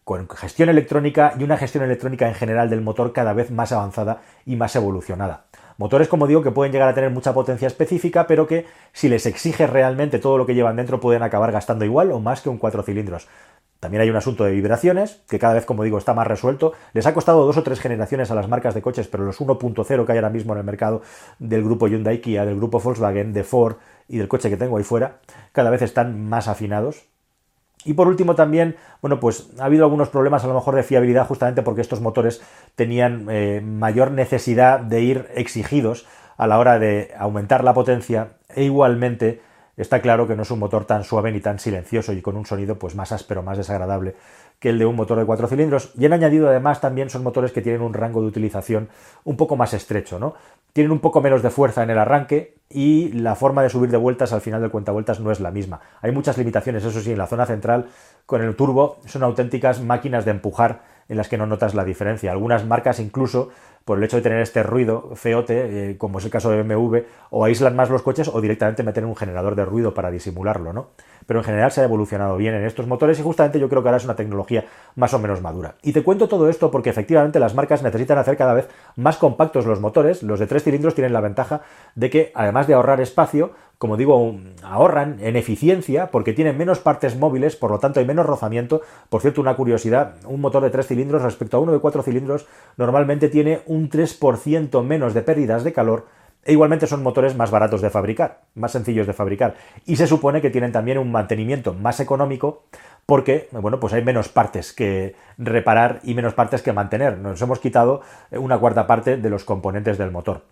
con 0.04 0.28
gestión 0.28 0.68
electrónica 0.68 1.34
y 1.38 1.44
una 1.44 1.56
gestión 1.56 1.84
electrónica 1.84 2.28
en 2.28 2.34
general 2.34 2.68
del 2.68 2.80
motor 2.80 3.12
cada 3.12 3.32
vez 3.32 3.50
más 3.50 3.72
avanzada 3.72 4.22
y 4.44 4.56
más 4.56 4.74
evolucionada. 4.74 5.44
Motores, 5.78 6.08
como 6.08 6.26
digo, 6.26 6.42
que 6.42 6.50
pueden 6.50 6.72
llegar 6.72 6.88
a 6.88 6.94
tener 6.94 7.10
mucha 7.10 7.32
potencia 7.32 7.66
específica, 7.66 8.26
pero 8.26 8.46
que 8.46 8.66
si 8.92 9.08
les 9.08 9.26
exige 9.26 9.66
realmente 9.66 10.18
todo 10.18 10.38
lo 10.38 10.46
que 10.46 10.54
llevan 10.54 10.76
dentro 10.76 11.00
pueden 11.00 11.22
acabar 11.22 11.52
gastando 11.52 11.84
igual 11.84 12.12
o 12.12 12.20
más 12.20 12.40
que 12.40 12.48
un 12.48 12.58
cuatro 12.58 12.82
cilindros. 12.82 13.28
También 13.80 14.02
hay 14.02 14.10
un 14.10 14.16
asunto 14.16 14.44
de 14.44 14.52
vibraciones, 14.52 15.22
que 15.28 15.40
cada 15.40 15.54
vez, 15.54 15.64
como 15.64 15.82
digo, 15.82 15.98
está 15.98 16.14
más 16.14 16.28
resuelto. 16.28 16.72
Les 16.92 17.04
ha 17.06 17.14
costado 17.14 17.44
dos 17.44 17.56
o 17.56 17.64
tres 17.64 17.80
generaciones 17.80 18.30
a 18.30 18.36
las 18.36 18.48
marcas 18.48 18.74
de 18.74 18.82
coches, 18.82 19.08
pero 19.08 19.24
los 19.24 19.40
1.0 19.40 20.06
que 20.06 20.12
hay 20.12 20.18
ahora 20.18 20.30
mismo 20.30 20.52
en 20.52 20.60
el 20.60 20.64
mercado 20.64 21.02
del 21.40 21.64
grupo 21.64 21.88
Hyundai 21.88 22.20
Kia, 22.20 22.44
del 22.44 22.56
grupo 22.56 22.78
Volkswagen, 22.78 23.32
de 23.32 23.42
Ford 23.42 23.78
y 24.08 24.18
del 24.18 24.28
coche 24.28 24.50
que 24.50 24.56
tengo 24.56 24.76
ahí 24.76 24.84
fuera, 24.84 25.18
cada 25.52 25.70
vez 25.70 25.82
están 25.82 26.28
más 26.28 26.48
afinados. 26.48 27.04
Y 27.84 27.94
por 27.94 28.06
último 28.06 28.34
también, 28.34 28.76
bueno, 29.00 29.18
pues 29.18 29.50
ha 29.58 29.64
habido 29.64 29.84
algunos 29.84 30.08
problemas 30.08 30.44
a 30.44 30.46
lo 30.46 30.54
mejor 30.54 30.76
de 30.76 30.82
fiabilidad 30.82 31.26
justamente 31.26 31.62
porque 31.62 31.80
estos 31.80 32.00
motores 32.00 32.40
tenían 32.76 33.26
eh, 33.28 33.60
mayor 33.60 34.12
necesidad 34.12 34.80
de 34.80 35.00
ir 35.00 35.28
exigidos 35.34 36.06
a 36.36 36.46
la 36.46 36.58
hora 36.58 36.78
de 36.78 37.12
aumentar 37.18 37.64
la 37.64 37.74
potencia 37.74 38.32
e 38.54 38.64
igualmente 38.64 39.40
está 39.76 40.00
claro 40.00 40.28
que 40.28 40.36
no 40.36 40.42
es 40.42 40.50
un 40.50 40.58
motor 40.58 40.84
tan 40.84 41.04
suave 41.04 41.32
ni 41.32 41.40
tan 41.40 41.58
silencioso 41.58 42.12
y 42.12 42.22
con 42.22 42.36
un 42.36 42.46
sonido 42.46 42.78
pues 42.78 42.94
más 42.94 43.10
áspero, 43.10 43.42
más 43.42 43.58
desagradable 43.58 44.14
que 44.62 44.68
el 44.68 44.78
de 44.78 44.86
un 44.86 44.94
motor 44.94 45.18
de 45.18 45.24
cuatro 45.24 45.48
cilindros. 45.48 45.90
Y 45.98 46.06
en 46.06 46.12
añadido 46.12 46.48
además 46.48 46.80
también 46.80 47.10
son 47.10 47.24
motores 47.24 47.50
que 47.50 47.62
tienen 47.62 47.82
un 47.82 47.92
rango 47.92 48.20
de 48.20 48.28
utilización 48.28 48.88
un 49.24 49.36
poco 49.36 49.56
más 49.56 49.74
estrecho, 49.74 50.20
¿no? 50.20 50.34
Tienen 50.72 50.92
un 50.92 51.00
poco 51.00 51.20
menos 51.20 51.42
de 51.42 51.50
fuerza 51.50 51.82
en 51.82 51.90
el 51.90 51.98
arranque 51.98 52.54
y 52.70 53.10
la 53.10 53.34
forma 53.34 53.64
de 53.64 53.70
subir 53.70 53.90
de 53.90 53.96
vueltas 53.96 54.32
al 54.32 54.40
final 54.40 54.60
del 54.60 54.70
vueltas 54.70 55.18
no 55.18 55.32
es 55.32 55.40
la 55.40 55.50
misma. 55.50 55.80
Hay 56.00 56.12
muchas 56.12 56.38
limitaciones, 56.38 56.84
eso 56.84 57.00
sí, 57.00 57.10
en 57.10 57.18
la 57.18 57.26
zona 57.26 57.44
central 57.44 57.88
con 58.24 58.40
el 58.40 58.54
turbo 58.54 58.98
son 59.04 59.24
auténticas 59.24 59.82
máquinas 59.82 60.24
de 60.24 60.30
empujar 60.30 60.82
en 61.08 61.16
las 61.16 61.28
que 61.28 61.38
no 61.38 61.46
notas 61.46 61.74
la 61.74 61.84
diferencia. 61.84 62.30
Algunas 62.30 62.64
marcas 62.64 63.00
incluso 63.00 63.50
por 63.84 63.98
el 63.98 64.04
hecho 64.04 64.16
de 64.16 64.22
tener 64.22 64.40
este 64.40 64.62
ruido 64.62 65.12
feote, 65.14 65.90
eh, 65.90 65.98
como 65.98 66.18
es 66.18 66.24
el 66.24 66.30
caso 66.30 66.50
de 66.50 66.62
BMW, 66.62 66.98
o 67.30 67.44
aíslan 67.44 67.74
más 67.76 67.90
los 67.90 68.02
coches 68.02 68.28
o 68.28 68.40
directamente 68.40 68.82
meten 68.82 69.04
un 69.04 69.16
generador 69.16 69.54
de 69.54 69.64
ruido 69.64 69.94
para 69.94 70.10
disimularlo, 70.10 70.72
¿no? 70.72 70.90
Pero 71.26 71.40
en 71.40 71.44
general 71.44 71.70
se 71.70 71.80
ha 71.80 71.84
evolucionado 71.84 72.36
bien 72.36 72.54
en 72.54 72.64
estos 72.64 72.86
motores 72.86 73.18
y 73.18 73.22
justamente 73.22 73.60
yo 73.60 73.68
creo 73.68 73.82
que 73.82 73.88
ahora 73.88 73.98
es 73.98 74.04
una 74.04 74.16
tecnología 74.16 74.64
más 74.96 75.14
o 75.14 75.18
menos 75.18 75.40
madura. 75.40 75.76
Y 75.82 75.92
te 75.92 76.02
cuento 76.02 76.28
todo 76.28 76.48
esto 76.48 76.70
porque 76.70 76.90
efectivamente 76.90 77.38
las 77.38 77.54
marcas 77.54 77.82
necesitan 77.82 78.18
hacer 78.18 78.36
cada 78.36 78.54
vez 78.54 78.68
más 78.96 79.16
compactos 79.16 79.66
los 79.66 79.80
motores. 79.80 80.22
Los 80.22 80.40
de 80.40 80.46
tres 80.46 80.64
cilindros 80.64 80.94
tienen 80.94 81.12
la 81.12 81.20
ventaja 81.20 81.62
de 81.94 82.10
que, 82.10 82.32
además 82.34 82.66
de 82.66 82.74
ahorrar 82.74 83.00
espacio, 83.00 83.52
como 83.82 83.96
digo, 83.96 84.36
ahorran 84.62 85.18
en 85.18 85.34
eficiencia 85.34 86.12
porque 86.12 86.32
tienen 86.32 86.56
menos 86.56 86.78
partes 86.78 87.16
móviles, 87.16 87.56
por 87.56 87.72
lo 87.72 87.80
tanto 87.80 87.98
hay 87.98 88.06
menos 88.06 88.26
rozamiento. 88.26 88.80
Por 89.08 89.22
cierto, 89.22 89.40
una 89.40 89.56
curiosidad, 89.56 90.14
un 90.24 90.40
motor 90.40 90.62
de 90.62 90.70
tres 90.70 90.86
cilindros 90.86 91.22
respecto 91.22 91.56
a 91.56 91.60
uno 91.60 91.72
de 91.72 91.80
cuatro 91.80 92.00
cilindros 92.04 92.46
normalmente 92.76 93.28
tiene 93.28 93.62
un 93.72 93.88
3% 93.88 94.84
menos 94.84 95.14
de 95.14 95.22
pérdidas 95.22 95.64
de 95.64 95.72
calor 95.72 96.06
e 96.44 96.52
igualmente 96.52 96.86
son 96.86 97.02
motores 97.02 97.36
más 97.36 97.50
baratos 97.50 97.80
de 97.80 97.90
fabricar, 97.90 98.42
más 98.54 98.72
sencillos 98.72 99.06
de 99.06 99.12
fabricar. 99.12 99.54
Y 99.86 99.96
se 99.96 100.06
supone 100.06 100.40
que 100.40 100.50
tienen 100.50 100.72
también 100.72 100.98
un 100.98 101.12
mantenimiento 101.12 101.72
más 101.72 102.00
económico 102.00 102.64
porque, 103.06 103.48
bueno, 103.52 103.78
pues 103.78 103.92
hay 103.92 104.04
menos 104.04 104.28
partes 104.28 104.72
que 104.72 105.14
reparar 105.38 106.00
y 106.02 106.14
menos 106.14 106.34
partes 106.34 106.62
que 106.62 106.72
mantener. 106.72 107.18
Nos 107.18 107.40
hemos 107.40 107.60
quitado 107.60 108.02
una 108.32 108.58
cuarta 108.58 108.86
parte 108.86 109.16
de 109.16 109.30
los 109.30 109.44
componentes 109.44 109.98
del 109.98 110.10
motor. 110.10 110.42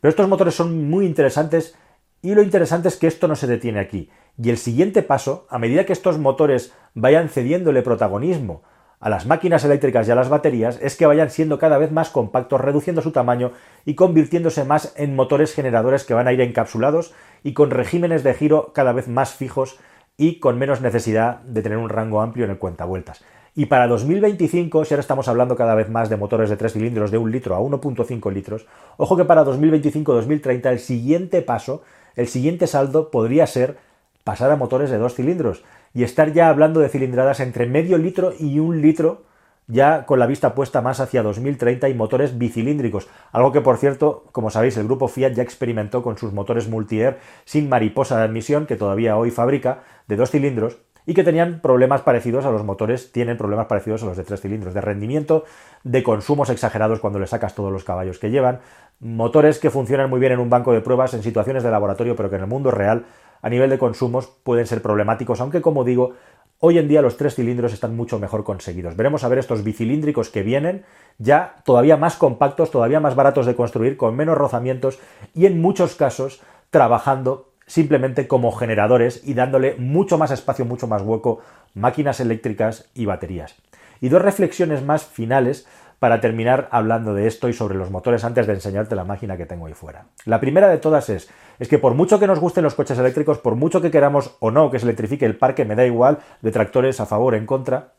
Pero 0.00 0.10
estos 0.10 0.28
motores 0.28 0.54
son 0.54 0.90
muy 0.90 1.06
interesantes 1.06 1.76
Y 2.22 2.34
lo 2.34 2.42
interesante 2.42 2.88
es 2.88 2.96
que 2.96 3.06
esto 3.06 3.28
no 3.28 3.36
se 3.36 3.46
detiene 3.46 3.78
aquí. 3.78 4.10
Y 4.42 4.50
el 4.50 4.58
siguiente 4.58 5.02
paso, 5.02 5.46
a 5.48 5.58
medida 5.58 5.86
que 5.86 5.92
estos 5.92 6.18
motores 6.18 6.72
vayan 6.94 7.28
cediéndole 7.28 7.82
protagonismo 7.82 8.62
a 9.06 9.08
las 9.08 9.24
máquinas 9.24 9.64
eléctricas 9.64 10.08
y 10.08 10.10
a 10.10 10.16
las 10.16 10.28
baterías, 10.28 10.80
es 10.82 10.96
que 10.96 11.06
vayan 11.06 11.30
siendo 11.30 11.60
cada 11.60 11.78
vez 11.78 11.92
más 11.92 12.10
compactos, 12.10 12.60
reduciendo 12.60 13.02
su 13.02 13.12
tamaño 13.12 13.52
y 13.84 13.94
convirtiéndose 13.94 14.64
más 14.64 14.94
en 14.96 15.14
motores 15.14 15.54
generadores 15.54 16.02
que 16.02 16.12
van 16.12 16.26
a 16.26 16.32
ir 16.32 16.40
encapsulados 16.40 17.14
y 17.44 17.52
con 17.52 17.70
regímenes 17.70 18.24
de 18.24 18.34
giro 18.34 18.72
cada 18.74 18.92
vez 18.92 19.06
más 19.06 19.32
fijos 19.32 19.78
y 20.16 20.40
con 20.40 20.58
menos 20.58 20.80
necesidad 20.80 21.38
de 21.42 21.62
tener 21.62 21.78
un 21.78 21.88
rango 21.88 22.20
amplio 22.20 22.46
en 22.46 22.50
el 22.50 22.58
cuentavueltas. 22.58 23.22
Y 23.54 23.66
para 23.66 23.86
2025, 23.86 24.84
si 24.84 24.94
ahora 24.94 25.02
estamos 25.02 25.28
hablando 25.28 25.54
cada 25.54 25.76
vez 25.76 25.88
más 25.88 26.10
de 26.10 26.16
motores 26.16 26.50
de 26.50 26.56
3 26.56 26.72
cilindros 26.72 27.12
de 27.12 27.18
1 27.18 27.30
litro 27.30 27.54
a 27.54 27.60
1.5 27.60 28.32
litros, 28.32 28.66
ojo 28.96 29.16
que 29.16 29.24
para 29.24 29.44
2025-2030 29.44 30.66
el 30.68 30.80
siguiente 30.80 31.42
paso, 31.42 31.84
el 32.16 32.26
siguiente 32.26 32.66
saldo 32.66 33.12
podría 33.12 33.46
ser 33.46 33.78
pasar 34.24 34.50
a 34.50 34.56
motores 34.56 34.90
de 34.90 34.98
2 34.98 35.14
cilindros 35.14 35.62
y 35.96 36.04
estar 36.04 36.34
ya 36.34 36.50
hablando 36.50 36.80
de 36.80 36.90
cilindradas 36.90 37.40
entre 37.40 37.64
medio 37.64 37.96
litro 37.96 38.34
y 38.38 38.58
un 38.58 38.82
litro 38.82 39.22
ya 39.66 40.04
con 40.04 40.18
la 40.18 40.26
vista 40.26 40.54
puesta 40.54 40.82
más 40.82 41.00
hacia 41.00 41.22
2030 41.22 41.88
y 41.88 41.94
motores 41.94 42.36
bicilíndricos, 42.36 43.08
algo 43.32 43.50
que 43.50 43.62
por 43.62 43.78
cierto, 43.78 44.26
como 44.30 44.50
sabéis, 44.50 44.76
el 44.76 44.84
grupo 44.84 45.08
Fiat 45.08 45.32
ya 45.32 45.42
experimentó 45.42 46.02
con 46.02 46.18
sus 46.18 46.34
motores 46.34 46.68
multi-air 46.68 47.16
sin 47.46 47.70
mariposa 47.70 48.18
de 48.18 48.24
admisión 48.24 48.66
que 48.66 48.76
todavía 48.76 49.16
hoy 49.16 49.30
fabrica 49.30 49.84
de 50.06 50.16
dos 50.16 50.30
cilindros 50.30 50.76
y 51.06 51.14
que 51.14 51.24
tenían 51.24 51.60
problemas 51.62 52.02
parecidos 52.02 52.44
a 52.44 52.50
los 52.50 52.62
motores, 52.62 53.10
tienen 53.10 53.38
problemas 53.38 53.66
parecidos 53.66 54.02
a 54.02 54.06
los 54.06 54.18
de 54.18 54.24
tres 54.24 54.42
cilindros, 54.42 54.74
de 54.74 54.82
rendimiento, 54.82 55.44
de 55.82 56.02
consumos 56.02 56.50
exagerados 56.50 57.00
cuando 57.00 57.18
le 57.18 57.26
sacas 57.26 57.54
todos 57.54 57.72
los 57.72 57.84
caballos 57.84 58.18
que 58.18 58.30
llevan, 58.30 58.60
motores 59.00 59.58
que 59.58 59.70
funcionan 59.70 60.10
muy 60.10 60.20
bien 60.20 60.32
en 60.32 60.40
un 60.40 60.50
banco 60.50 60.74
de 60.74 60.82
pruebas 60.82 61.14
en 61.14 61.22
situaciones 61.22 61.62
de 61.62 61.70
laboratorio, 61.70 62.16
pero 62.16 62.28
que 62.28 62.36
en 62.36 62.42
el 62.42 62.48
mundo 62.48 62.70
real 62.70 63.06
a 63.42 63.48
nivel 63.48 63.70
de 63.70 63.78
consumos 63.78 64.26
pueden 64.42 64.66
ser 64.66 64.82
problemáticos, 64.82 65.40
aunque 65.40 65.60
como 65.62 65.84
digo, 65.84 66.14
Hoy 66.58 66.78
en 66.78 66.88
día 66.88 67.02
los 67.02 67.18
tres 67.18 67.34
cilindros 67.34 67.74
están 67.74 67.94
mucho 67.94 68.18
mejor 68.18 68.42
conseguidos. 68.42 68.96
Veremos 68.96 69.24
a 69.24 69.28
ver 69.28 69.38
estos 69.38 69.62
bicilíndricos 69.62 70.30
que 70.30 70.42
vienen 70.42 70.86
ya 71.18 71.56
todavía 71.66 71.98
más 71.98 72.16
compactos, 72.16 72.70
todavía 72.70 72.98
más 72.98 73.14
baratos 73.14 73.44
de 73.44 73.54
construir, 73.54 73.98
con 73.98 74.16
menos 74.16 74.38
rozamientos 74.38 74.98
y 75.34 75.44
en 75.44 75.60
muchos 75.60 75.96
casos 75.96 76.40
trabajando 76.70 77.50
simplemente 77.66 78.28
como 78.28 78.52
generadores 78.52 79.22
y 79.24 79.34
dándole 79.34 79.74
mucho 79.78 80.18
más 80.18 80.30
espacio, 80.30 80.64
mucho 80.64 80.86
más 80.86 81.02
hueco, 81.02 81.40
máquinas 81.74 82.20
eléctricas 82.20 82.88
y 82.94 83.06
baterías. 83.06 83.56
Y 84.00 84.08
dos 84.08 84.22
reflexiones 84.22 84.82
más 84.82 85.04
finales 85.04 85.66
para 85.98 86.20
terminar 86.20 86.68
hablando 86.70 87.14
de 87.14 87.26
esto 87.26 87.48
y 87.48 87.52
sobre 87.52 87.76
los 87.76 87.90
motores 87.90 88.24
antes 88.24 88.46
de 88.46 88.52
enseñarte 88.52 88.94
la 88.94 89.04
máquina 89.04 89.36
que 89.36 89.46
tengo 89.46 89.66
ahí 89.66 89.72
fuera. 89.72 90.06
La 90.24 90.40
primera 90.40 90.68
de 90.68 90.78
todas 90.78 91.08
es, 91.08 91.30
es 91.58 91.68
que 91.68 91.78
por 91.78 91.94
mucho 91.94 92.18
que 92.18 92.26
nos 92.26 92.38
gusten 92.38 92.64
los 92.64 92.74
coches 92.74 92.98
eléctricos, 92.98 93.38
por 93.38 93.54
mucho 93.54 93.80
que 93.80 93.90
queramos 93.90 94.36
o 94.40 94.50
no 94.50 94.70
que 94.70 94.78
se 94.78 94.84
electrifique 94.84 95.24
el 95.24 95.38
parque, 95.38 95.64
me 95.64 95.74
da 95.74 95.86
igual, 95.86 96.18
de 96.42 96.52
tractores 96.52 97.00
a 97.00 97.06
favor 97.06 97.34
en 97.34 97.46
contra, 97.46 97.94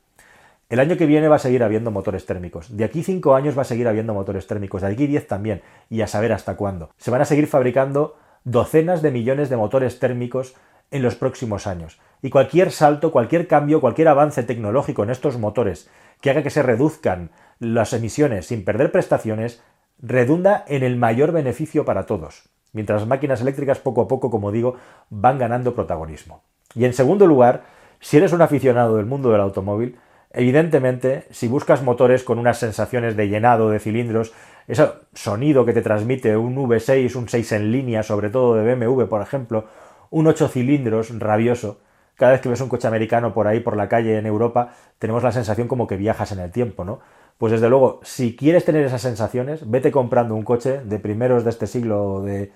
el 0.70 0.80
año 0.82 0.98
que 0.98 1.06
viene 1.06 1.30
va 1.30 1.38
a 1.38 1.40
seguir 1.40 1.64
habiendo 1.64 1.92
motores 1.92 2.26
térmicos. 2.26 2.76
De 2.76 2.84
aquí 2.84 3.02
cinco 3.02 3.36
años 3.36 3.58
va 3.58 3.62
a 3.62 3.66
seguir 3.66 3.88
habiendo 3.88 4.14
motores 4.14 4.48
térmicos. 4.48 4.82
De 4.82 4.90
aquí 4.90 5.08
diez 5.08 5.26
también. 5.26 5.62
Y 5.90 6.02
a 6.02 6.08
saber 6.08 6.34
hasta 6.34 6.58
cuándo. 6.58 6.90
Se 6.98 7.10
van 7.10 7.22
a 7.22 7.26
seguir 7.26 7.48
fabricando 7.48 8.18
docenas 8.48 9.02
de 9.02 9.12
millones 9.12 9.50
de 9.50 9.58
motores 9.58 10.00
térmicos 10.00 10.56
en 10.90 11.04
los 11.04 11.16
próximos 11.16 11.68
años. 11.68 12.00
Y 12.22 12.30
cualquier 12.30 12.72
salto, 12.72 13.12
cualquier 13.12 13.46
cambio, 13.46 13.82
cualquier 13.82 14.08
avance 14.08 14.42
tecnológico 14.42 15.04
en 15.04 15.10
estos 15.10 15.38
motores 15.38 15.90
que 16.22 16.30
haga 16.30 16.44
que 16.44 16.50
se 16.50 16.64
reduzcan 16.64 17.30
las 17.60 17.92
emisiones 17.92 18.48
sin 18.48 18.64
perder 18.64 18.94
prestaciones, 18.94 19.62
redunda 20.02 20.64
en 20.68 20.84
el 20.84 20.96
mayor 20.96 21.34
beneficio 21.34 21.84
para 21.84 22.06
todos, 22.06 22.50
mientras 22.72 23.02
las 23.02 23.10
máquinas 23.10 23.42
eléctricas 23.42 23.80
poco 23.80 24.04
a 24.04 24.08
poco, 24.08 24.32
como 24.32 24.54
digo, 24.54 24.76
van 25.10 25.38
ganando 25.38 25.76
protagonismo. 25.76 26.42
Y 26.74 26.86
en 26.86 26.94
segundo 26.94 27.28
lugar, 27.28 27.64
si 28.00 28.16
eres 28.16 28.32
un 28.32 28.42
aficionado 28.42 28.96
del 28.96 29.06
mundo 29.06 29.30
del 29.30 29.42
automóvil, 29.42 30.00
evidentemente, 30.32 31.26
si 31.32 31.50
buscas 31.50 31.84
motores 31.84 32.24
con 32.24 32.40
unas 32.40 32.60
sensaciones 32.60 33.18
de 33.18 33.28
llenado 33.28 33.70
de 33.70 33.80
cilindros, 33.80 34.32
ese 34.68 34.90
sonido 35.14 35.66
que 35.66 35.74
te 35.74 35.82
transmite 35.82 36.36
un 36.36 36.56
V6, 36.56 37.16
un 37.16 37.30
6 37.30 37.52
en 37.54 37.72
línea, 37.72 38.04
sobre 38.04 38.30
todo 38.30 38.56
de 38.56 38.76
BMW, 38.76 39.06
por 39.06 39.22
ejemplo, 39.22 39.66
un 40.10 40.28
8 40.28 40.48
cilindros 40.50 41.18
rabioso, 41.20 41.80
cada 42.16 42.34
vez 42.34 42.42
que 42.42 42.50
ves 42.50 42.62
un 42.62 42.70
coche 42.70 42.88
americano 42.88 43.34
por 43.34 43.48
ahí, 43.48 43.60
por 43.60 43.78
la 43.78 43.88
calle 43.88 44.18
en 44.18 44.26
Europa, 44.26 44.74
tenemos 45.00 45.24
la 45.24 45.32
sensación 45.32 45.68
como 45.68 45.88
que 45.88 45.98
viajas 45.98 46.32
en 46.32 46.40
el 46.40 46.52
tiempo, 46.52 46.84
¿no? 46.84 47.00
Pues 47.38 47.52
desde 47.52 47.70
luego, 47.70 48.00
si 48.04 48.36
quieres 48.36 48.66
tener 48.66 48.84
esas 48.84 49.02
sensaciones, 49.04 49.70
vete 49.70 49.92
comprando 49.92 50.34
un 50.34 50.44
coche 50.44 50.82
de 50.84 50.98
primeros 50.98 51.44
de 51.44 51.52
este 51.52 51.68
siglo, 51.68 52.24
de 52.24 52.52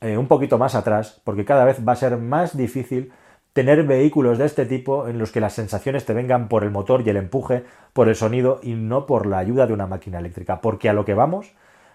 eh, 0.00 0.18
un 0.18 0.26
poquito 0.26 0.58
más 0.58 0.74
atrás, 0.74 1.20
porque 1.24 1.44
cada 1.44 1.64
vez 1.64 1.78
va 1.86 1.92
a 1.92 1.96
ser 1.96 2.16
más 2.16 2.56
difícil 2.56 3.12
tener 3.56 3.84
vehículos 3.84 4.36
de 4.36 4.44
este 4.44 4.66
tipo 4.66 5.08
en 5.08 5.18
los 5.18 5.32
que 5.32 5.40
las 5.40 5.54
sensaciones 5.54 6.04
te 6.04 6.12
vengan 6.12 6.48
por 6.48 6.62
el 6.62 6.70
motor 6.70 7.00
y 7.00 7.08
el 7.08 7.16
empuje, 7.16 7.64
por 7.94 8.06
el 8.06 8.14
sonido 8.14 8.60
y 8.62 8.74
no 8.74 9.06
por 9.06 9.24
la 9.24 9.38
ayuda 9.38 9.66
de 9.66 9.72
una 9.72 9.86
máquina 9.86 10.18
eléctrica, 10.18 10.60
porque 10.60 10.90
a 10.90 10.92
lo 10.92 11.06
que 11.06 11.14
vamos 11.14 11.54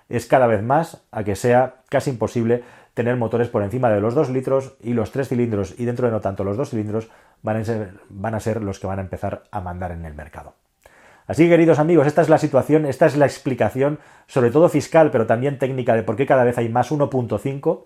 es 0.09 0.25
cada 0.25 0.47
vez 0.47 0.63
más 0.63 1.03
a 1.11 1.23
que 1.23 1.35
sea 1.35 1.75
casi 1.87 2.09
imposible 2.09 2.63
tener 2.95 3.15
motores 3.15 3.47
por 3.47 3.61
encima 3.61 3.91
de 3.91 4.01
los 4.01 4.15
2 4.15 4.31
litros 4.31 4.73
y 4.81 4.93
los 4.93 5.11
3 5.11 5.29
cilindros 5.29 5.79
y 5.79 5.85
dentro 5.85 6.07
de 6.07 6.11
no 6.11 6.19
tanto 6.19 6.43
los 6.43 6.57
2 6.57 6.67
cilindros 6.67 7.11
van 7.43 7.57
a, 7.57 7.63
ser, 7.63 7.93
van 8.09 8.33
a 8.33 8.39
ser 8.39 8.63
los 8.63 8.79
que 8.79 8.87
van 8.87 8.97
a 8.97 9.03
empezar 9.03 9.43
a 9.51 9.61
mandar 9.61 9.91
en 9.91 10.03
el 10.03 10.15
mercado. 10.15 10.55
Así 11.27 11.43
que 11.43 11.49
queridos 11.49 11.77
amigos, 11.77 12.07
esta 12.07 12.23
es 12.23 12.29
la 12.29 12.39
situación, 12.39 12.87
esta 12.87 13.05
es 13.05 13.15
la 13.15 13.27
explicación, 13.27 13.99
sobre 14.25 14.49
todo 14.49 14.67
fiscal, 14.67 15.11
pero 15.11 15.27
también 15.27 15.59
técnica 15.59 15.93
de 15.93 16.01
por 16.01 16.15
qué 16.15 16.25
cada 16.25 16.43
vez 16.43 16.57
hay 16.57 16.69
más 16.69 16.91
1.5 16.91 17.83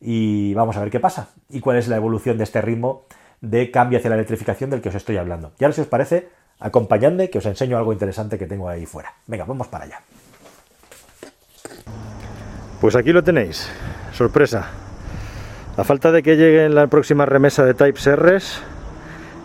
y 0.00 0.54
vamos 0.54 0.76
a 0.76 0.80
ver 0.80 0.90
qué 0.90 1.00
pasa 1.00 1.28
y 1.50 1.60
cuál 1.60 1.76
es 1.76 1.88
la 1.88 1.96
evolución 1.96 2.38
de 2.38 2.44
este 2.44 2.60
ritmo 2.60 3.04
de 3.40 3.70
cambio 3.70 3.98
hacia 3.98 4.10
la 4.10 4.16
electrificación 4.16 4.70
del 4.70 4.80
que 4.80 4.88
os 4.88 4.94
estoy 4.94 5.16
hablando. 5.16 5.52
Y 5.58 5.64
ahora 5.64 5.74
si 5.74 5.80
os 5.82 5.86
parece, 5.86 6.28
acompañadme 6.58 7.30
que 7.30 7.38
os 7.38 7.46
enseño 7.46 7.76
algo 7.76 7.92
interesante 7.92 8.38
que 8.38 8.46
tengo 8.46 8.68
ahí 8.68 8.86
fuera. 8.86 9.14
Venga, 9.26 9.44
vamos 9.44 9.68
para 9.68 9.84
allá. 9.84 10.00
Pues 12.80 12.96
aquí 12.96 13.12
lo 13.12 13.22
tenéis, 13.22 13.70
sorpresa. 14.12 14.70
A 15.76 15.84
falta 15.84 16.12
de 16.12 16.22
que 16.22 16.36
llegue 16.36 16.64
en 16.64 16.74
la 16.74 16.86
próxima 16.86 17.26
remesa 17.26 17.64
de 17.64 17.74
Type 17.74 18.16
R's 18.16 18.62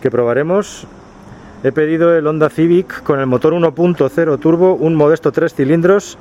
que 0.00 0.10
probaremos, 0.10 0.86
he 1.62 1.72
pedido 1.72 2.14
el 2.14 2.26
Honda 2.26 2.48
Civic 2.48 3.02
con 3.02 3.20
el 3.20 3.26
motor 3.26 3.54
1.0 3.54 4.38
turbo, 4.38 4.74
un 4.74 4.94
modesto 4.94 5.32
3 5.32 5.54
cilindros, 5.54 6.18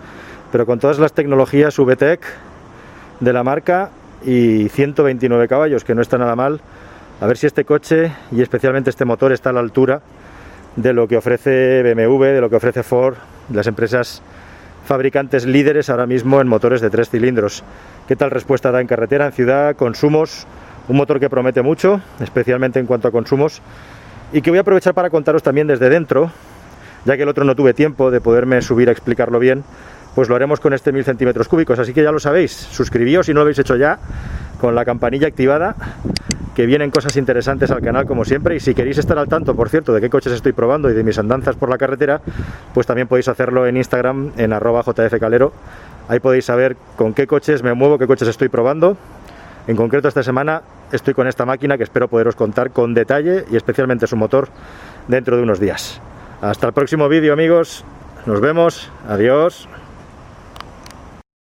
pero 0.51 0.65
con 0.65 0.79
todas 0.79 0.99
las 0.99 1.13
tecnologías 1.13 1.77
VTEC 1.77 2.21
de 3.19 3.33
la 3.33 3.43
marca 3.43 3.91
y 4.23 4.69
129 4.69 5.47
caballos, 5.47 5.83
que 5.83 5.95
no 5.95 6.01
está 6.01 6.17
nada 6.17 6.35
mal. 6.35 6.61
A 7.21 7.27
ver 7.27 7.37
si 7.37 7.47
este 7.47 7.65
coche 7.65 8.11
y 8.31 8.41
especialmente 8.41 8.89
este 8.89 9.05
motor 9.05 9.31
está 9.31 9.49
a 9.49 9.53
la 9.53 9.61
altura 9.61 10.01
de 10.75 10.93
lo 10.93 11.07
que 11.07 11.17
ofrece 11.17 11.81
BMW, 11.83 12.23
de 12.25 12.41
lo 12.41 12.49
que 12.49 12.57
ofrece 12.57 12.83
Ford, 12.83 13.15
las 13.51 13.67
empresas 13.67 14.21
fabricantes 14.85 15.45
líderes 15.45 15.89
ahora 15.89 16.05
mismo 16.05 16.41
en 16.41 16.47
motores 16.47 16.81
de 16.81 16.89
tres 16.89 17.09
cilindros. 17.09 17.63
¿Qué 18.07 18.15
tal 18.15 18.31
respuesta 18.31 18.71
da 18.71 18.81
en 18.81 18.87
carretera, 18.87 19.25
en 19.25 19.31
ciudad, 19.31 19.75
consumos? 19.75 20.45
Un 20.87 20.97
motor 20.97 21.19
que 21.19 21.29
promete 21.29 21.61
mucho, 21.61 22.01
especialmente 22.19 22.79
en 22.79 22.85
cuanto 22.85 23.07
a 23.07 23.11
consumos, 23.11 23.61
y 24.31 24.41
que 24.41 24.51
voy 24.51 24.59
a 24.59 24.61
aprovechar 24.61 24.93
para 24.93 25.09
contaros 25.09 25.41
también 25.41 25.67
desde 25.67 25.89
dentro, 25.89 26.31
ya 27.05 27.15
que 27.15 27.23
el 27.23 27.29
otro 27.29 27.43
no 27.45 27.55
tuve 27.55 27.73
tiempo 27.73 28.11
de 28.11 28.21
poderme 28.21 28.61
subir 28.61 28.89
a 28.89 28.91
explicarlo 28.91 29.39
bien, 29.39 29.63
pues 30.15 30.29
lo 30.29 30.35
haremos 30.35 30.59
con 30.59 30.73
este 30.73 30.91
1000 30.91 31.03
centímetros 31.03 31.47
cúbicos, 31.47 31.77
así 31.77 31.93
que 31.93 32.01
ya 32.01 32.11
lo 32.11 32.19
sabéis, 32.19 32.51
suscribíos 32.53 33.25
si 33.25 33.33
no 33.33 33.39
lo 33.39 33.41
habéis 33.41 33.59
hecho 33.59 33.75
ya, 33.75 33.99
con 34.59 34.73
la 34.73 34.85
campanilla 34.85 35.27
activada 35.27 35.75
que 36.55 36.65
vienen 36.65 36.89
cosas 36.89 37.17
interesantes 37.17 37.69
al 37.69 37.81
canal 37.81 38.05
como 38.05 38.23
siempre 38.23 38.55
y 38.55 38.61
si 38.61 38.73
queréis 38.73 38.97
estar 38.97 39.19
al 39.19 39.27
tanto, 39.27 39.55
por 39.55 39.69
cierto, 39.69 39.93
de 39.93 39.99
qué 39.99 40.09
coches 40.09 40.31
estoy 40.31 40.53
probando 40.53 40.89
y 40.89 40.93
de 40.93 41.03
mis 41.03 41.19
andanzas 41.19 41.57
por 41.57 41.69
la 41.69 41.77
carretera, 41.77 42.21
pues 42.73 42.87
también 42.87 43.09
podéis 43.09 43.27
hacerlo 43.27 43.67
en 43.67 43.75
Instagram 43.75 44.31
en 44.37 44.53
arroba 44.53 44.81
jfcalero. 44.81 45.51
Ahí 46.07 46.19
podéis 46.19 46.45
saber 46.45 46.77
con 46.95 47.13
qué 47.13 47.27
coches 47.27 47.61
me 47.61 47.73
muevo, 47.73 47.97
qué 47.97 48.07
coches 48.07 48.29
estoy 48.29 48.47
probando. 48.47 48.95
En 49.67 49.75
concreto 49.75 50.07
esta 50.07 50.23
semana 50.23 50.61
estoy 50.93 51.13
con 51.13 51.27
esta 51.27 51.45
máquina 51.45 51.77
que 51.77 51.83
espero 51.83 52.07
poderos 52.07 52.35
contar 52.35 52.71
con 52.71 52.93
detalle 52.93 53.45
y 53.51 53.57
especialmente 53.57 54.07
su 54.07 54.15
motor 54.15 54.47
dentro 55.09 55.35
de 55.35 55.43
unos 55.43 55.59
días. 55.59 55.99
Hasta 56.41 56.67
el 56.67 56.73
próximo 56.73 57.09
vídeo 57.09 57.33
amigos, 57.33 57.83
nos 58.25 58.39
vemos, 58.39 58.89
adiós. 59.09 59.67